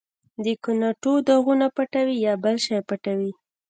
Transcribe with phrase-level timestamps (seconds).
[0.43, 3.31] د ګناټو داغونه پټوې، یا بل شی پټوې؟